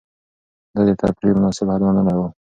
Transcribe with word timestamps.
ده 0.75 0.81
د 0.87 0.91
تفريح 1.01 1.31
مناسب 1.37 1.67
حد 1.73 1.81
منلی 1.87 2.15
و. 2.17 2.21